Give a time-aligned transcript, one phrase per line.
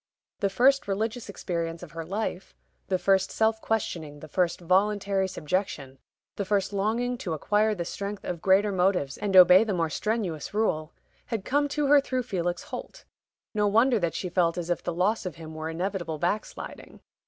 [0.39, 2.55] The first religious experience of her life
[2.87, 5.99] the first self questioning, the first voluntary subjection,
[6.37, 10.55] the first longing to acquire the strength of greater motives and obey the more strenuous
[10.55, 10.91] rule
[11.27, 13.05] had come to her through Felix Holt.
[13.53, 17.01] No wonder that she felt as if the loss of him were inevitable backsliding.